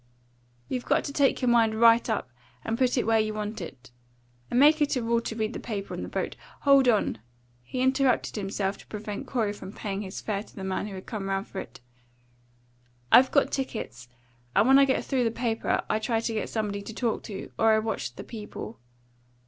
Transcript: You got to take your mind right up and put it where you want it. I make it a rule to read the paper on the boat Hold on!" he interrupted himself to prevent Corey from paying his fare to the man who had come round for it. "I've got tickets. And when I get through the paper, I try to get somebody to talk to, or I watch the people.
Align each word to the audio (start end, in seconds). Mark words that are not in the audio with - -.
You 0.67 0.79
got 0.79 1.03
to 1.03 1.13
take 1.13 1.43
your 1.43 1.49
mind 1.49 1.79
right 1.79 2.09
up 2.09 2.31
and 2.65 2.75
put 2.75 2.97
it 2.97 3.05
where 3.05 3.19
you 3.19 3.35
want 3.35 3.61
it. 3.61 3.91
I 4.49 4.55
make 4.55 4.81
it 4.81 4.95
a 4.95 5.03
rule 5.03 5.21
to 5.21 5.35
read 5.35 5.53
the 5.53 5.59
paper 5.59 5.93
on 5.93 6.01
the 6.01 6.09
boat 6.09 6.35
Hold 6.61 6.87
on!" 6.87 7.19
he 7.61 7.81
interrupted 7.81 8.35
himself 8.35 8.79
to 8.79 8.87
prevent 8.87 9.27
Corey 9.27 9.53
from 9.53 9.71
paying 9.71 10.01
his 10.01 10.19
fare 10.19 10.41
to 10.41 10.55
the 10.55 10.63
man 10.63 10.87
who 10.87 10.95
had 10.95 11.05
come 11.05 11.29
round 11.29 11.45
for 11.45 11.59
it. 11.59 11.81
"I've 13.11 13.29
got 13.29 13.51
tickets. 13.51 14.07
And 14.55 14.67
when 14.67 14.79
I 14.79 14.85
get 14.85 15.05
through 15.05 15.23
the 15.23 15.29
paper, 15.29 15.83
I 15.87 15.99
try 15.99 16.19
to 16.19 16.33
get 16.33 16.49
somebody 16.49 16.81
to 16.81 16.95
talk 16.95 17.21
to, 17.25 17.51
or 17.59 17.73
I 17.73 17.77
watch 17.77 18.15
the 18.15 18.23
people. 18.23 18.79